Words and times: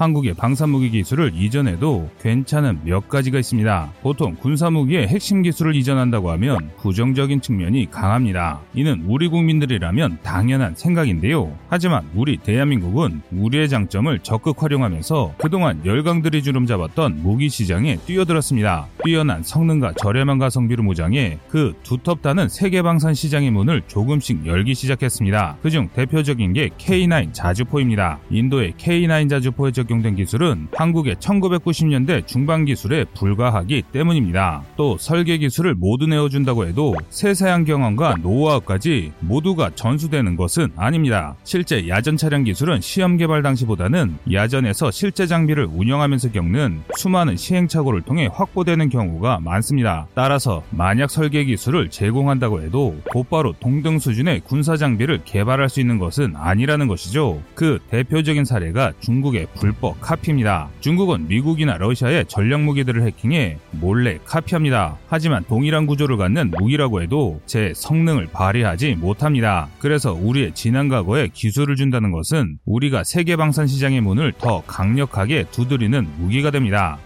한국의 0.00 0.32
방산무기 0.32 0.88
기술을 0.88 1.32
이전해도 1.34 2.08
괜찮은 2.22 2.80
몇 2.84 3.06
가지가 3.06 3.38
있습니다. 3.38 3.92
보통 4.00 4.34
군사무기의 4.34 5.08
핵심 5.08 5.42
기술을 5.42 5.76
이전한다고 5.76 6.30
하면 6.30 6.70
부정적인 6.78 7.42
측면이 7.42 7.90
강합니다. 7.90 8.62
이는 8.72 9.04
우리 9.06 9.28
국민들이라면 9.28 10.20
당연한 10.22 10.74
생각인데요. 10.74 11.54
하지만 11.68 12.08
우리 12.14 12.38
대한민국은 12.38 13.20
우리의 13.30 13.68
장점을 13.68 14.18
적극 14.20 14.62
활용하면서 14.62 15.34
그동안 15.36 15.84
열강들이 15.84 16.42
주름 16.42 16.64
잡았던 16.64 17.22
무기 17.22 17.50
시장에 17.50 17.98
뛰어들었습니다. 18.06 18.86
뛰어난 19.04 19.42
성능과 19.42 19.92
저렴한 19.98 20.38
가성비로 20.38 20.82
무장해 20.82 21.36
그 21.50 21.74
두텁다는 21.82 22.48
세계 22.48 22.80
방산 22.80 23.12
시장의 23.12 23.50
문을 23.50 23.82
조금씩 23.86 24.46
열기 24.46 24.74
시작했습니다. 24.74 25.58
그중 25.60 25.90
대표적인 25.92 26.54
게 26.54 26.70
K9 26.78 27.34
자주포입니다. 27.34 28.18
인도의 28.30 28.72
K9 28.78 29.28
자주포에 29.28 29.72
적 29.72 29.89
용된 29.90 30.14
기술은 30.14 30.68
한국의 30.72 31.16
1990년대 31.16 32.26
중반 32.26 32.64
기술에 32.64 33.04
불과하기 33.14 33.82
때문입니다. 33.92 34.62
또 34.76 34.96
설계 34.96 35.36
기술을 35.36 35.74
모두 35.74 36.06
내어준다고 36.06 36.66
해도 36.66 36.94
세세한 37.08 37.64
경험과 37.64 38.16
노하우까지 38.22 39.12
모두가 39.20 39.70
전수되는 39.74 40.36
것은 40.36 40.68
아닙니다. 40.76 41.34
실제 41.44 41.88
야전 41.88 42.16
차량 42.16 42.44
기술은 42.44 42.80
시험 42.80 43.16
개발 43.16 43.42
당시보다는 43.42 44.16
야전에서 44.32 44.90
실제 44.90 45.26
장비를 45.26 45.66
운영하면서 45.66 46.30
겪는 46.32 46.82
수많은 46.96 47.36
시행착오를 47.36 48.02
통해 48.02 48.28
확보되는 48.32 48.88
경우가 48.88 49.40
많습니다. 49.40 50.06
따라서 50.14 50.62
만약 50.70 51.10
설계 51.10 51.44
기술을 51.44 51.90
제공한다고 51.90 52.62
해도 52.62 52.96
곧바로 53.10 53.52
동등 53.58 53.98
수준의 53.98 54.42
군사 54.44 54.76
장비를 54.76 55.22
개발할 55.24 55.68
수 55.68 55.80
있는 55.80 55.98
것은 55.98 56.36
아니라는 56.36 56.86
것이죠. 56.86 57.42
그 57.54 57.78
대표적인 57.90 58.44
사례가 58.44 58.92
중국의 59.00 59.48
불법 59.54 59.79
카피입니다. 60.00 60.68
중국은 60.80 61.28
미국이나 61.28 61.76
러시아의 61.78 62.26
전략 62.26 62.62
무기들을 62.62 63.02
해킹해 63.02 63.58
몰래 63.72 64.18
카피합니다. 64.24 64.96
하지만 65.08 65.44
동일한 65.44 65.86
구조를 65.86 66.16
갖는 66.16 66.50
무기라고 66.50 67.02
해도 67.02 67.40
제 67.46 67.72
성능을 67.74 68.28
발휘하지 68.32 68.96
못합니다. 68.96 69.68
그래서 69.78 70.12
우리의 70.12 70.52
지난 70.54 70.88
과거에 70.88 71.28
기술을 71.32 71.76
준다는 71.76 72.12
것은 72.12 72.58
우리가 72.66 73.04
세계 73.04 73.36
방산 73.36 73.66
시장의 73.66 74.00
문을 74.02 74.32
더 74.38 74.62
강력하게 74.66 75.44
두드리는 75.50 76.06
무기가 76.18 76.50
됩니다. 76.50 76.98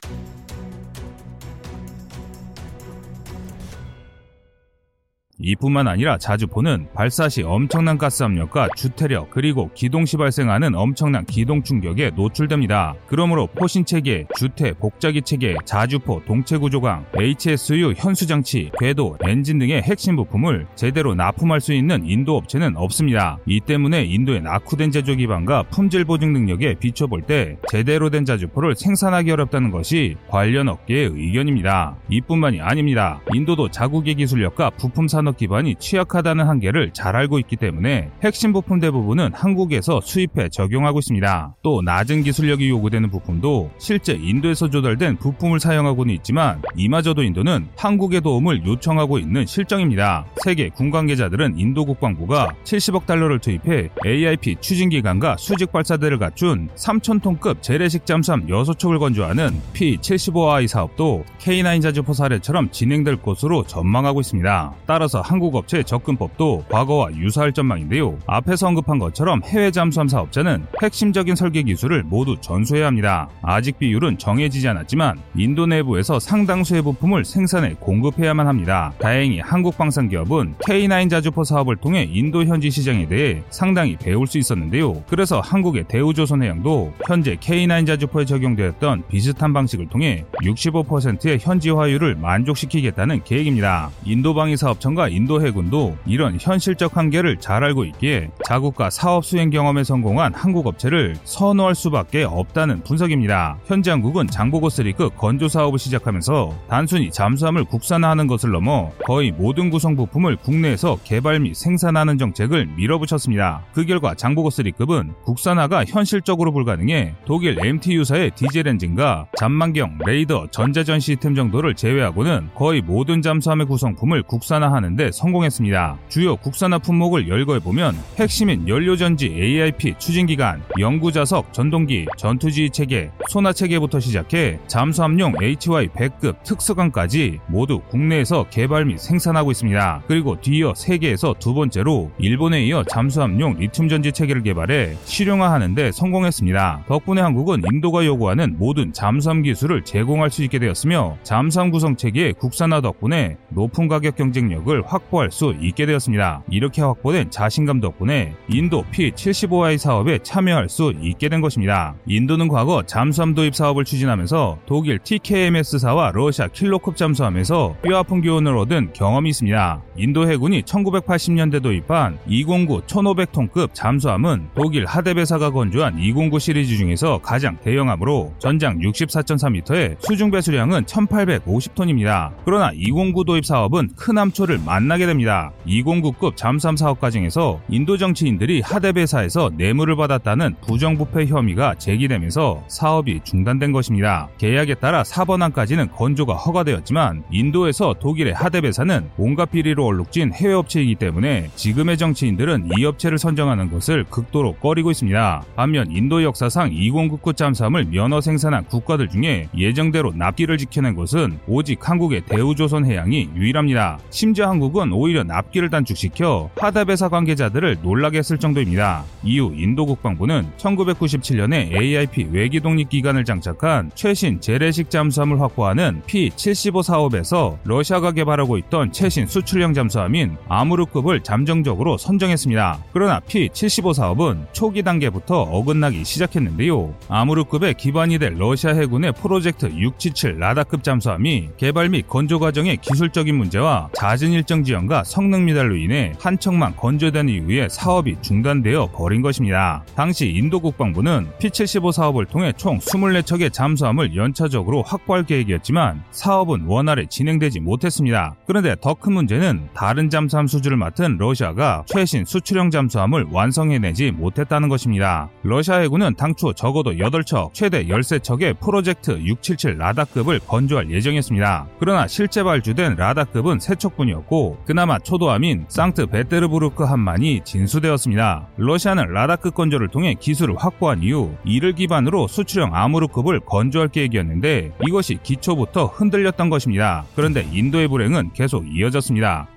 이뿐만 5.45 5.87
아니라 5.87 6.17
자주포는 6.17 6.89
발사 6.95 7.29
시 7.29 7.43
엄청난 7.43 7.99
가스 7.99 8.23
압력과 8.23 8.69
주퇴력 8.77 9.31
그리고 9.31 9.71
기동 9.75 10.07
시 10.07 10.17
발생하는 10.17 10.75
엄청난 10.75 11.27
기동 11.27 11.63
충격에 11.63 12.13
노출됩니다. 12.17 12.95
그러므로 13.07 13.47
포신 13.49 13.85
체계, 13.85 14.27
주퇴, 14.37 14.73
복좌기 14.73 15.21
체계, 15.21 15.55
자주포, 15.67 16.23
동체 16.27 16.57
구조강, 16.57 17.05
HSU 17.19 17.93
현수 17.97 18.27
장치, 18.27 18.71
궤도, 18.81 19.19
엔진 19.23 19.59
등의 19.59 19.83
핵심 19.83 20.17
부품을 20.17 20.67
제대로 20.77 21.15
납품할 21.15 21.61
수 21.61 21.75
있는 21.75 22.07
인도 22.07 22.37
업체는 22.37 22.77
없습니다. 22.77 23.39
이 23.47 23.61
때문에 23.61 24.05
인도의 24.05 24.41
낙후된 24.41 24.93
제조 24.93 25.15
기반과 25.15 25.65
품질 25.65 26.07
보증 26.07 26.33
능력에 26.33 26.75
비춰볼 26.75 27.23
때 27.23 27.59
제대로 27.71 28.09
된 28.09 28.25
자주포를 28.25 28.77
생산하기 28.77 29.31
어렵다는 29.31 29.71
것이 29.71 30.17
관련 30.29 30.69
업계의 30.69 31.11
의견입니다. 31.15 31.97
이뿐만이 32.09 32.63
아닙니다. 32.63 33.21
인도도 33.35 33.71
자국의 33.71 34.15
기술력과 34.15 34.71
부품 34.71 35.07
산업 35.07 35.34
산업 35.35 35.37
기반이 35.37 35.75
취약하다는 35.79 36.47
한계를 36.47 36.93
잘 36.93 37.17
알고 37.17 37.39
있기 37.41 37.57
때문에 37.57 38.11
핵심 38.23 38.53
부품 38.53 38.81
대부분은 38.81 39.33
한국에서 39.35 40.01
수입해 40.01 40.49
적용하고 40.51 41.01
있습니다. 41.01 41.57
또 41.63 41.83
낮은 41.83 42.23
기술력이 42.23 42.69
요구되는 42.71 43.11
부품도 43.11 43.71
실제 43.79 44.13
인도에서 44.15 44.71
조달된 44.71 45.19
부품을 45.19 45.61
사용하고는 45.61 46.15
있지만 46.15 46.63
이마저도 46.77 47.23
인도는 47.23 47.69
한국의 47.77 48.21
도움을 48.21 48.65
요청하고 48.65 49.19
있는 49.19 49.45
실정입니다. 49.47 50.27
세계 50.43 50.69
군 50.69 50.91
관계자들은 50.91 51.59
인도 51.59 51.85
국방부가 51.85 52.55
70억 52.65 53.07
달러를 53.07 53.39
투입해 53.41 53.91
AIP 54.07 54.57
추진기관과 54.61 55.37
수직 55.39 55.73
발사대를 55.73 56.19
갖춘 56.19 56.69
3,000톤급 56.77 57.63
재래식 57.63 58.07
잠수함 58.07 58.47
6척을 58.47 58.99
건조하는 58.99 59.61
P-75I 59.73 60.69
사업도 60.69 61.25
K9 61.41 61.83
자주포 61.83 62.13
사례처럼 62.13 62.71
진행될 62.71 63.17
것으로 63.23 63.65
전망하고 63.65 64.21
있습니다. 64.21 64.75
따라서 64.87 65.24
한국 65.25 65.57
업체 65.57 65.83
접근법도 65.83 66.67
과거와 66.69 67.15
유사할 67.15 67.53
전망인데요. 67.53 68.19
앞에서 68.27 68.69
언급한 68.69 68.99
것처럼 68.99 69.43
해외 69.45 69.71
잠수함 69.71 70.07
사업자는 70.07 70.67
핵심적인 70.83 71.35
설계 71.35 71.63
기술을 71.63 72.03
모두 72.03 72.37
전수해야 72.41 72.87
합니다. 72.87 73.29
아직 73.43 73.79
비율은 73.79 74.19
정해지지 74.19 74.69
않았지만 74.69 75.19
인도 75.37 75.67
내부에서 75.67 76.21
상당수의 76.21 76.83
부품을 76.83 77.25
생산해 77.25 77.77
공급해야만 77.81 78.47
합니다. 78.47 78.93
다행히 78.99 79.41
한국 79.41 79.79
방산 79.79 80.09
기업은 80.09 80.57
K9 80.59 81.09
자주포 81.09 81.45
사업을 81.45 81.77
통해 81.77 82.07
인도 82.11 82.45
현지 82.45 82.71
시장에 82.71 83.07
대해 83.09 83.43
상당히 83.51 83.97
배울 83.97 84.27
수 84.27 84.39
있었는데요. 84.39 85.03
그래서 85.09 85.41
한국의 85.41 85.85
대우조선해양도 85.89 86.93
현재 87.07 87.37
K9 87.37 87.87
자주포에 87.87 88.27
적용되었던 88.27 89.05
비슷한 89.09 89.53
방식을 89.53 89.89
통해 89.89 90.25
65%의 90.43 91.39
현지화율을 91.41 92.17
만족시키겠다는 92.17 93.25
계획입니다. 93.25 93.91
인도방위 94.05 94.57
사업청과 94.57 95.04
인도 95.09 95.45
해군도 95.45 95.97
이런 96.07 96.37
현실적 96.41 96.97
한계를 96.97 97.39
잘 97.39 97.65
알고 97.65 97.85
있기에 97.85 98.31
자국과 98.45 98.91
사업 98.91 99.25
수행 99.25 99.51
경험에 99.51 99.85
성공한 99.85 100.35
한국 100.35 100.67
업체를 100.67 101.17
선호할 101.25 101.75
수밖에 101.75 102.25
없다는 102.25 102.83
분석입니다. 102.83 103.59
현재 103.67 103.91
한국은 103.91 104.27
장보고 104.27 104.69
3급 104.69 105.17
건조 105.17 105.49
사업을 105.49 105.79
시작하면서 105.79 106.55
단순히 106.69 107.11
잠수함을 107.11 107.65
국산화하는 107.65 108.27
것을 108.27 108.51
넘어 108.51 108.91
거의 109.07 109.31
모든 109.31 109.71
구성 109.71 109.97
부품을 109.97 110.37
국내에서 110.37 110.99
개발 111.05 111.41
및 111.41 111.55
생산하는 111.55 112.19
정책을 112.19 112.67
밀어붙였습니다. 112.77 113.63
그 113.73 113.85
결과 113.85 114.15
장보고 114.15 114.51
3급은 114.51 115.23
국산화가 115.25 115.85
현실적으로 115.85 116.53
불가능해 116.53 117.15
독일 117.25 117.65
MT유사의 117.65 118.33
디젤 118.35 118.69
엔진과 118.69 119.27
잠망경, 119.39 119.99
레이더, 120.05 120.49
전자전 120.51 121.01
시스템 121.01 121.35
정도를 121.35 121.75
제외하고는 121.75 122.51
거의 122.55 122.81
모든 122.81 123.23
잠수함의 123.23 123.67
구성품을 123.67 124.23
국산화하는 124.23 124.94
만는데 124.95 125.11
성공했습니다. 125.13 125.99
주요 126.09 126.37
국산화 126.37 126.79
품목을 126.79 127.29
열거해보면 127.29 127.95
핵심인 128.19 128.67
연료전지 128.67 129.27
AIP 129.27 129.95
추진기관, 129.99 130.63
연구자석, 130.79 131.53
전동기, 131.53 132.07
전투지휘 132.17 132.71
체계, 132.71 133.11
소나 133.29 133.53
체계부터 133.53 134.01
시작해 134.01 134.59
잠수함용 134.67 135.35
HY 135.41 135.89
100급 135.89 136.43
특수관까지 136.43 137.41
모두 137.49 137.81
국내에서 137.91 138.47
개발 138.51 138.87
및 138.87 138.99
생산하고 138.99 139.51
있습니다. 139.51 140.03
그리고 140.07 140.41
뒤이어 140.41 140.75
세계에서 140.75 141.35
두 141.39 141.55
번째로 141.55 142.11
일본에 142.19 142.65
이어 142.65 142.85
잠수함용 142.85 143.59
리튬 143.59 143.89
전지 143.89 144.13
체계를 144.13 144.43
개발해 144.43 144.97
실용화하는데 145.05 145.93
성공했습니다. 145.93 146.85
덕분에 146.89 147.21
한국은 147.21 147.63
인도가 147.73 148.05
요구하는 148.07 148.57
모든 148.59 148.93
잠수함 148.93 149.43
기술을 149.43 149.85
제공할 149.85 150.31
수 150.31 150.43
있게 150.45 150.59
되었으며 150.59 151.17
잠수함 151.23 151.71
구성 151.71 151.97
체계의 151.97 152.35
국산화 152.35 152.81
덕분에 152.81 153.37
높은 153.51 153.89
가격 153.89 154.17
경쟁력을 154.17 154.84
확보할 154.87 155.31
수 155.31 155.55
있게 155.61 155.87
되었습니다. 155.87 156.43
이렇게 156.51 156.83
확보된 156.83 157.31
자신감 157.31 157.81
덕분에 157.81 158.35
인도 158.49 158.85
P-75I 158.91 159.79
사업에 159.79 160.19
참여할 160.23 160.69
수 160.69 160.93
있게 161.01 161.29
된 161.29 161.41
것입니다. 161.41 161.95
인도는 162.07 162.49
과거 162.49 162.83
잠수함 162.85 163.35
도입 163.35 163.55
사업을 163.55 163.85
추진하면서 163.85 164.59
독일 164.67 164.99
TKMS사와 164.99 166.13
러시아 166.13 166.49
킬로급 166.49 166.97
잠수함에서 166.97 167.77
뼈아픈 167.83 168.21
교훈을 168.23 168.57
얻은 168.57 168.93
경험이 168.93 169.31
있습니다. 169.31 169.83
인도 169.97 170.29
해군이 170.29 170.63
1980년대 170.63 171.63
도입한 171.63 172.19
209 172.27 172.83
1500톤급 172.87 173.71
잠수함은 173.73 174.49
독일 174.55 174.87
하데베사가 174.87 175.51
건조한 175.51 175.99
209 175.99 176.39
시리즈 176.39 176.77
중에서 176.77 177.19
가장 177.19 177.57
대형함으로 177.63 178.35
전장 178.39 178.79
64.3m에 178.79 179.97
수중 180.01 180.31
배수량은 180.31 180.85
1850톤입니다. 180.85 182.33
그러나 182.45 182.73
209 182.75 183.25
도입 183.25 183.45
사업은 183.47 183.91
큰 183.97 184.19
함초를 184.19 184.59
만나게 184.75 185.07
됩니다. 185.07 185.53
209급 185.69 186.35
잠수함 186.35 186.77
사업 186.77 186.99
과정에서 186.99 187.61
인도 187.69 187.97
정치인들이 187.97 188.61
하데베사에서 188.61 189.53
뇌물을 189.57 189.95
받았다는 189.95 190.57
부정부패 190.67 191.27
혐의가 191.27 191.77
제기되면서 191.77 192.65
사업이 192.67 193.21
중단된 193.23 193.71
것입니다. 193.71 194.29
계약에 194.37 194.75
따라 194.75 195.05
4번항까지는 195.05 195.93
건조가 195.93 196.35
허가되었지만 196.35 197.23
인도에서 197.31 197.95
독일의 198.01 198.35
하데베사는 198.35 199.11
온갖 199.17 199.53
비리로 199.53 199.87
얼룩진 199.87 200.33
해외 200.33 200.55
업체이기 200.55 200.97
때문에 200.97 201.51
지금의 201.55 201.97
정치인들은 201.97 202.71
이 202.77 202.85
업체를 202.85 203.19
선정하는 203.19 203.71
것을 203.71 204.03
극도로 204.11 204.55
꺼리고 204.55 204.91
있습니다. 204.91 205.45
반면 205.55 205.89
인도 205.93 206.25
역사상 206.25 206.73
2099 206.73 207.35
잠수함을 207.35 207.85
면허 207.85 208.21
생산한 208.21 208.65
국가들 208.65 209.09
중에 209.09 209.49
예정대로 209.57 210.13
납기를 210.17 210.59
지켜낸 210.59 210.97
것은 210.97 211.39
오직 211.47 211.89
한국의 211.89 212.23
대우조선해양이 212.23 213.31
유일합니다. 213.37 214.01
심지어 214.11 214.49
한국 214.49 214.64
당국은 214.65 214.93
오히려 214.93 215.25
납기를 215.25 215.69
단축시켜 215.69 216.49
하다배사 216.57 217.09
관계자들을 217.11 217.79
놀라게 217.83 218.19
했을 218.19 218.39
정도입니다. 218.39 219.05
이후 219.23 219.53
인도 219.55 219.85
국방부는 219.85 220.47
1997년에 220.57 221.75
AIP 221.75 222.29
외기 222.31 222.61
독립 222.61 222.89
기관을 222.89 223.25
장착한 223.25 223.91
최신 223.95 224.41
재래식 224.41 224.89
잠수함을 224.89 225.41
확보하는 225.41 226.03
P-75 226.07 226.83
사업에서 226.83 227.59
러시아가 227.65 228.13
개발하고 228.13 228.57
있던 228.59 228.93
최신 228.93 229.27
수출형 229.27 229.75
잠수함인 229.75 230.37
아무르급을 230.49 231.21
잠정적으로 231.23 231.99
선정했습니다. 231.99 232.79
그러나 232.93 233.21
P-75 233.21 233.93
사업은 233.93 234.47
초기 234.53 234.83
단계부터 234.83 235.43
어긋나기 235.43 236.05
시작했는데요. 236.05 236.95
아무르급의 237.09 237.75
기반이 237.75 238.19
될 238.19 238.39
러시아 238.39 238.73
해군의 238.73 239.13
프로젝트 239.13 239.67
677 239.67 240.39
라다급 240.39 240.83
잠수함이 240.83 241.51
개발 241.59 241.91
및 241.91 242.09
건조 242.09 242.39
과정의 242.39 242.79
기술적인 242.79 243.35
문제와 243.37 243.91
잦은 243.95 244.31
일정 244.31 244.54
지연과 244.63 245.05
성능 245.05 245.47
미달로 245.47 245.77
인해 245.77 246.13
한 246.21 246.39
척만 246.39 246.77
건조된 246.77 247.29
이후에 247.29 247.69
사업이 247.69 248.17
중단되어 248.21 248.91
버린 248.93 249.23
것입니다. 249.23 249.85
당시 249.97 250.29
인도 250.31 250.61
국방부는 250.61 251.29
P-75 251.39 251.93
사업을 251.93 252.27
통해 252.27 252.53
총 252.57 252.79
24척의 252.79 253.53
잠수함을 253.53 254.15
연차적으로 254.15 254.83
확보할 254.83 255.25
계획이었지만 255.25 256.03
사업은 256.11 256.65
원활히 256.67 257.07
진행되지 257.07 257.61
못했습니다. 257.61 258.35
그런데 258.47 258.77
더 258.81 258.95
큰 258.95 259.13
문제는 259.13 259.69
다른 259.75 260.09
잠수함 260.09 260.47
수주를 260.47 260.77
맡은 260.77 261.19
러시아가 261.19 261.85
최신 261.87 262.25
수출형 262.25 262.71
잠수함을 262.71 263.27
완성해내지 263.31 264.13
못했다는 264.13 264.69
것입니다. 264.69 265.29
러시아 265.43 265.77
해군은 265.79 266.15
당초 266.15 266.53
적어도 266.53 266.93
8척, 266.93 267.53
최대 267.53 267.85
13척의 267.87 268.61
프로젝트 268.61 269.13
677 269.13 269.79
라다급을 269.79 270.41
건조할 270.47 270.91
예정이었습니다. 270.91 271.67
그러나 271.79 272.07
실제 272.07 272.43
발주된 272.43 272.97
라다급은 272.97 273.59
3척뿐이었고 273.59 274.44
그나마 274.65 274.99
초도함인 274.99 275.67
상트 275.69 276.07
베테르부르크 276.07 276.85
함만이 276.85 277.43
진수되었습니다. 277.45 278.49
러시아는 278.57 279.13
라다급 279.13 279.55
건조를 279.55 279.89
통해 279.89 280.15
기술을 280.19 280.57
확보한 280.57 281.03
이후 281.03 281.35
이를 281.45 281.73
기반으로 281.73 282.27
수출형 282.29 282.75
아무르급을 282.75 283.41
건조할 283.41 283.89
계획이었는데 283.89 284.73
이것이 284.87 285.19
기초부터 285.23 285.87
흔들렸던 285.87 286.51
것입니다. 286.51 287.05
그런데 287.17 287.47
인도의 287.53 287.89
불행은 287.89 288.33
계속 288.33 288.65
이어졌습니다. 288.67 289.49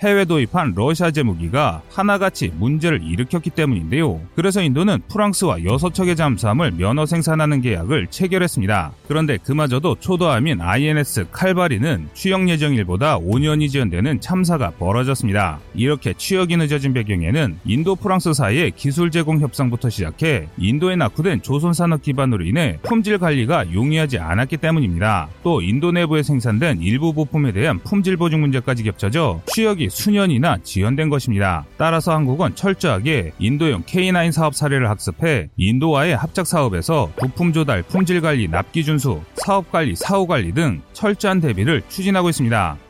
해외 0.00 0.24
도입한 0.24 0.74
러시아제 0.76 1.24
무기가 1.24 1.82
하나같이 1.90 2.52
문제를 2.56 3.02
일으켰기 3.02 3.50
때문인데요. 3.50 4.20
그래서 4.36 4.62
인도는 4.62 5.00
프랑스와 5.08 5.56
6척의 5.56 6.16
잠수함을 6.16 6.72
면허 6.72 7.04
생산하는 7.04 7.60
계약을 7.60 8.06
체결했습니다. 8.08 8.92
그런데 9.08 9.38
그마저도 9.38 9.96
초도함인 9.96 10.60
INS 10.60 11.26
칼바리는 11.32 12.10
취역 12.14 12.48
예정일보다 12.48 13.18
5년이 13.18 13.70
지연되는 13.70 14.20
참사가 14.20 14.70
벌어졌습니다. 14.70 15.58
이렇게 15.74 16.14
취역이 16.16 16.56
늦어진 16.56 16.92
배경에는 16.92 17.58
인도 17.64 17.96
프랑스 17.96 18.32
사이의 18.32 18.70
기술 18.76 19.10
제공 19.10 19.40
협상부터 19.40 19.90
시작해 19.90 20.46
인도에 20.58 20.94
낙후된 20.94 21.42
조선 21.42 21.72
산업 21.72 22.02
기반으로 22.02 22.44
인해 22.44 22.78
품질 22.84 23.18
관리가 23.18 23.72
용이하지 23.72 24.18
않았기 24.18 24.58
때문입니다. 24.58 25.28
또 25.42 25.60
인도 25.60 25.90
내부에 25.90 26.22
생산된 26.22 26.82
일부 26.82 27.12
부품에 27.12 27.50
대한 27.50 27.80
품질 27.80 28.16
보증 28.16 28.40
문제까지 28.40 28.84
겹쳐져 28.84 29.40
취역이 29.46 29.87
수년이나 29.88 30.58
지연된 30.62 31.08
것입니다. 31.08 31.64
따라서 31.76 32.12
한국은 32.12 32.54
철저하게 32.54 33.32
인도용 33.38 33.82
K9 33.82 34.32
사업 34.32 34.54
사례를 34.54 34.88
학습해 34.90 35.48
인도와의 35.56 36.16
합작 36.16 36.46
사업에서 36.46 37.10
부품 37.16 37.52
조달, 37.52 37.82
품질 37.82 38.20
관리, 38.20 38.48
납기 38.48 38.84
준수, 38.84 39.20
사업 39.34 39.70
관리, 39.70 39.94
사후 39.96 40.26
관리 40.26 40.52
등 40.52 40.80
철저한 40.92 41.40
대비를 41.40 41.82
추진하고 41.88 42.28
있습니다. 42.28 42.87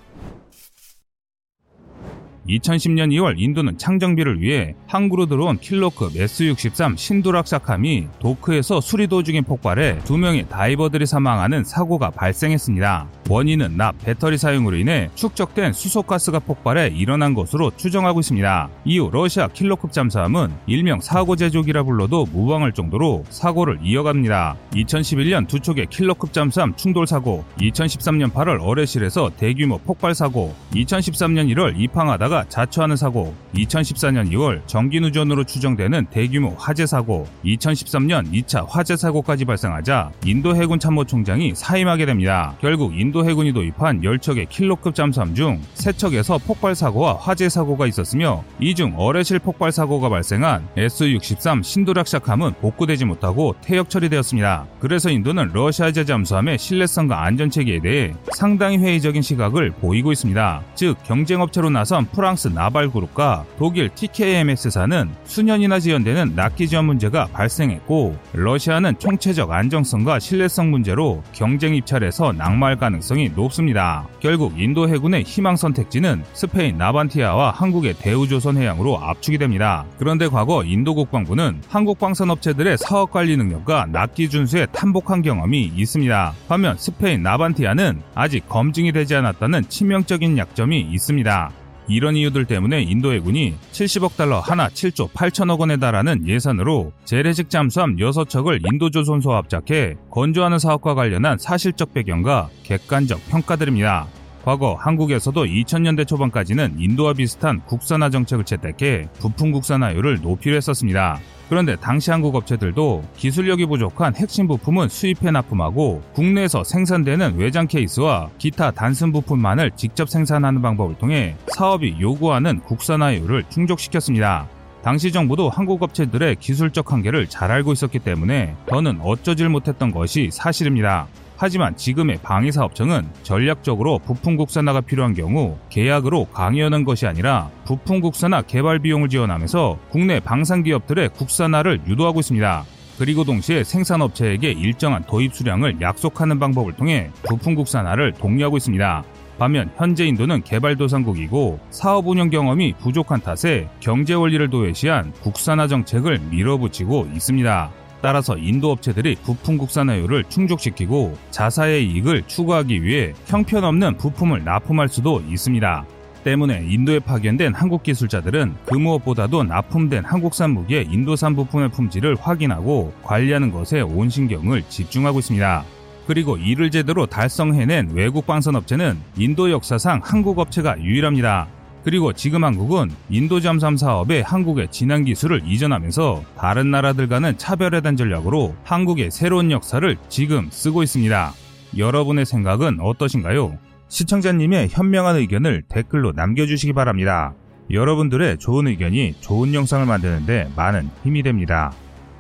2010년 2.49 3.13
2월 3.13 3.35
인도는 3.39 3.77
창정비를 3.77 4.41
위해 4.41 4.75
항구로 4.87 5.27
들어온 5.27 5.59
킬로급 5.59 6.17
S-63 6.17 6.97
신두락사함이 6.97 8.09
도크에서 8.19 8.81
수리 8.81 9.07
도중에 9.07 9.43
폭발해 9.43 9.99
두 10.05 10.17
명의 10.17 10.49
다이버들이 10.49 11.05
사망하는 11.07 11.65
사고가 11.65 12.11
발생했습니다. 12.11 13.09
원인은 13.29 13.77
납 13.77 13.99
배터리 13.99 14.39
사용으로 14.39 14.77
인해 14.77 15.11
축적된 15.15 15.75
수소가스가 15.75 16.39
폭발해 16.39 16.89
일어난 16.89 17.35
것으로 17.35 17.71
추정하고 17.77 18.21
있습니다. 18.21 18.71
이후 18.87 19.11
러시아 19.13 19.49
킬로급 19.49 19.93
잠수함은 19.93 20.51
일명 20.67 21.01
사고 21.01 21.37
제조기라 21.37 21.83
불러도 21.83 22.27
무방할 22.33 22.73
정도로 22.73 23.25
사고를 23.29 23.79
이어갑니다. 23.83 24.57
2011년 24.73 25.47
두 25.47 25.61
척의 25.61 25.87
킬로급 25.91 26.33
잠수함 26.33 26.75
충돌 26.77 27.07
사고, 27.07 27.45
2013년 27.59 28.33
8월 28.33 28.59
어뢰실에서 28.63 29.31
대규모 29.37 29.79
폭발 29.79 30.15
사고, 30.15 30.55
2013년 30.73 31.55
1월 31.55 31.79
입항하다가 31.79 32.38
좌초하는 32.49 32.97
사고, 32.97 33.35
2014년 33.55 34.31
2월 34.33 34.61
전기 34.67 35.01
누전으로 35.01 35.45
추정되는 35.45 36.07
대규모 36.11 36.55
화재 36.59 36.87
사고, 36.87 37.27
2013년 37.45 38.33
2차 38.33 38.67
화재 38.69 38.97
사고까지 38.97 39.45
발생하자 39.45 40.11
인도 40.25 40.57
해군 40.57 40.79
참모총장이 40.79 41.53
사임하게 41.55 42.07
됩니다. 42.07 42.55
결국 42.61 42.99
인도 42.99 43.25
해군이 43.29 43.53
도입한 43.53 44.01
10척의 44.03 44.49
킬로급 44.49 44.95
잠수함 44.95 45.35
중 45.35 45.61
3척에서 45.75 46.41
폭발 46.47 46.75
사고와 46.75 47.15
화재 47.15 47.49
사고가 47.49 47.87
있었으며 47.87 48.43
이 48.61 48.75
중 48.79 48.95
어뢰실 48.97 49.41
폭발 49.41 49.73
사고가 49.73 50.09
발생한 50.09 50.69
S-63 50.77 51.63
신두락샥함은 51.63 52.59
복구되지 52.61 53.05
못하고 53.07 53.57
퇴역 53.61 53.91
처리되었습니다. 53.91 54.67
그래서 54.79 55.11
인도는 55.11 55.51
러시아제 55.53 56.05
잠수함의 56.05 56.59
신뢰성과 56.59 57.25
안전 57.25 57.51
체계에 57.51 57.81
대해 57.81 58.15
상당히 58.37 58.79
회의적인 58.79 59.23
시각을 59.23 59.71
보이고 59.73 60.13
있습니다. 60.13 60.63
즉 60.77 60.97
경쟁업체로 61.05 61.71
나선 61.71 62.07
프랑스 62.07 62.49
나발그룹과 62.49 63.47
독일 63.57 63.89
TKMS사는 63.89 65.09
수년이나 65.25 65.81
지연되는 65.81 66.35
납기 66.37 66.69
지연 66.69 66.85
문제가 66.85 67.27
발생했고 67.33 68.19
러시아는 68.35 68.99
총체적 68.99 69.51
안정성과 69.51 70.19
신뢰성 70.19 70.71
문제로 70.71 71.23
경쟁 71.33 71.75
입찰에서 71.75 72.33
낙마할 72.33 72.77
가능성이 72.77 73.31
높습니다. 73.35 74.07
결국 74.21 74.61
인도 74.61 74.91
해군의 74.91 75.23
희망 75.23 75.57
선택지는 75.57 76.23
스페인 76.35 76.77
나반티아와 76.77 77.53
한국의 77.53 77.95
대우조선 77.95 78.59
해양으로 78.59 78.99
압축이 78.99 79.39
됩니다. 79.39 79.87
그런데 79.99 80.29
과거 80.29 80.63
인도 80.65 80.95
국방부는 80.95 81.63
한국 81.71 81.99
방산업체들의 81.99 82.77
사업 82.77 83.11
관리 83.11 83.39
능력과 83.39 83.87
납기 83.87 84.29
준수에 84.29 84.67
탄복한 84.67 85.23
경험이 85.23 85.73
있습니다. 85.75 86.35
반면 86.47 86.77
스페인 86.77 87.23
나반티아는 87.23 88.03
아직 88.15 88.47
검증이 88.51 88.93
되지 88.93 89.15
않았다는 89.15 89.71
치명적인 89.71 90.37
약점이 90.37 90.79
있습니다. 90.93 91.53
이런 91.89 92.17
이유들 92.17 92.45
때문에 92.45 92.83
인도 92.83 93.13
해 93.13 93.19
군이 93.19 93.55
70억 93.73 94.17
달러 94.17 94.41
하나 94.41 94.69
7조 94.69 95.11
8천억 95.13 95.61
원에 95.61 95.77
달하는 95.79 96.27
예산으로 96.27 96.93
재래식 97.05 97.51
잠수함 97.51 97.97
6척을 97.97 98.61
인도조선소 98.73 99.33
합작해 99.33 99.95
건조하는 100.11 100.59
사업과 100.59 100.95
관련한 100.95 101.39
사실적 101.39 101.95
배경과 101.95 102.51
객관적 102.63 103.21
평가들입니다. 103.29 104.07
과거 104.45 104.75
한국에서도 104.75 105.45
2000년대 105.45 106.07
초반까지는 106.07 106.77
인도와 106.79 107.13
비슷한 107.13 107.61
국산화 107.67 108.11
정책을 108.11 108.45
채택해 108.45 109.09
부품 109.19 109.53
국산화율을 109.53 110.21
높이려 110.23 110.55
했었습니다. 110.55 111.21
그런데 111.49 111.77
당시 111.77 112.11
한국 112.11 112.35
업체들도 112.35 113.05
기술력이 113.17 113.67
부족한 113.67 114.17
핵심 114.17 114.47
부품은 114.49 114.89
수입해 114.89 115.31
납품하고 115.31 116.03
국내에서 116.13 116.63
생산되는 116.63 117.37
외장 117.37 117.67
케이스와 117.67 118.29
기타 118.37 118.71
단순 118.71 119.13
부품만을 119.13 119.71
직접 119.75 120.11
생산하는 120.11 120.61
방법을 120.61 120.99
통해 120.99 121.37
사업이 121.55 121.97
요구하는 122.01 122.61
국산화율을 122.61 123.45
충족시켰습니다. 123.49 124.47
당시 124.83 125.11
정부도 125.11 125.49
한국 125.49 125.83
업체들의 125.83 126.37
기술적 126.37 126.93
한계를 126.93 127.27
잘 127.29 127.51
알고 127.51 127.73
있었기 127.73 127.99
때문에 127.99 128.55
더는 128.67 129.01
어쩌질 129.03 129.49
못했던 129.49 129.91
것이 129.91 130.29
사실입니다. 130.31 131.09
하지만 131.41 131.77
지금의 131.77 132.19
방위사업청은 132.21 133.09
전략적으로 133.23 134.01
부품 134.01 134.37
국산화가 134.37 134.81
필요한 134.81 135.15
경우 135.15 135.57
계약으로 135.71 136.27
강요하는 136.33 136.85
것이 136.85 137.07
아니라 137.07 137.49
부품 137.65 138.01
국산화 138.01 138.43
개발 138.43 138.81
비용을 138.81 139.09
지원하면서 139.09 139.79
국내 139.89 140.19
방산 140.19 140.65
기업들의 140.65 141.11
국산화를 141.11 141.83
유도하고 141.87 142.19
있습니다. 142.19 142.65
그리고 142.99 143.23
동시에 143.23 143.63
생산업체에게 143.63 144.51
일정한 144.51 145.05
도입 145.05 145.33
수량을 145.33 145.81
약속하는 145.81 146.41
방법을 146.41 146.73
통해 146.73 147.13
부품 147.23 147.55
국산화를 147.55 148.15
독려하고 148.15 148.57
있습니다. 148.57 149.05
반면 149.39 149.71
현재 149.77 150.05
인도는 150.07 150.43
개발도상국이고 150.43 151.61
사업 151.71 152.09
운영 152.09 152.31
경험이 152.31 152.75
부족한 152.81 153.21
탓에 153.21 153.69
경제 153.79 154.15
원리를 154.15 154.51
도외시한 154.51 155.13
국산화 155.23 155.69
정책을 155.69 156.19
밀어붙이고 156.31 157.11
있습니다. 157.15 157.71
따라서 158.01 158.37
인도 158.37 158.71
업체들이 158.71 159.17
부품 159.23 159.59
국산화율을 159.59 160.25
충족시키고 160.29 161.17
자사의 161.31 161.87
이익을 161.87 162.23
추구하기 162.27 162.83
위해 162.83 163.13
형편없는 163.27 163.97
부품을 163.97 164.45
납품할 164.45 164.89
수도 164.89 165.21
있습니다. 165.21 165.87
때문에 166.25 166.67
인도에 166.69 166.99
파견된 166.99 167.55
한국 167.55 167.83
기술자들은 167.83 168.55
그 168.67 168.75
무엇보다도 168.75 169.45
납품된 169.45 170.05
한국산 170.05 170.51
무기의 170.51 170.87
인도산 170.91 171.35
부품의 171.35 171.71
품질을 171.71 172.17
확인하고 172.21 172.93
관리하는 173.03 173.51
것에 173.51 173.81
온 173.81 174.11
신경을 174.11 174.65
집중하고 174.69 175.21
있습니다. 175.21 175.65
그리고 176.07 176.37
이를 176.37 176.71
제대로 176.71 177.07
달성해낸 177.07 177.91
외국 177.93 178.27
방산업체는 178.27 178.99
인도 179.17 179.51
역사상 179.51 180.01
한국 180.03 180.39
업체가 180.39 180.81
유일합니다. 180.81 181.49
그리고 181.89 182.13
지금 182.13 182.45
한국은 182.45 182.91
인도 183.09 183.41
잠수함 183.41 183.79
사업에 183.79 184.21
한국의 184.21 184.69
진한 184.71 185.05
기술을 185.05 185.41
이전하면서 185.47 186.23
다른 186.37 186.71
나라들과는 186.71 187.39
차별화된 187.39 187.97
전략으로 187.97 188.55
한국의 188.63 189.11
새로운 189.11 189.51
역사를 189.51 189.97
지금 190.11 190.49
쓰고 190.51 190.83
있습니다. 190.83 191.33
여러분의 191.79 192.27
생각은 192.27 192.81
어떠신가요? 192.83 193.57
시청자님의 193.89 194.69
현명한 194.69 195.17
의견을 195.17 195.63
댓글로 195.71 196.13
남겨주시기 196.13 196.75
바랍니다. 196.75 197.33
여러분들의 197.71 198.37
좋은 198.37 198.67
의견이 198.67 199.15
좋은 199.23 199.55
영상을 199.55 199.87
만드는데 199.87 200.51
많은 200.57 200.91
힘이 201.05 201.23
됩니다. 201.23 201.73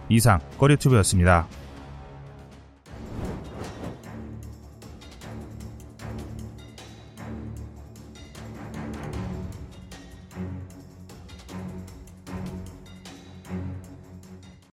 이상 0.08 0.40
꺼리튜브였습니다. 0.58 1.46